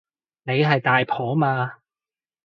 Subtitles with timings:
[0.45, 1.73] 你係大婆嘛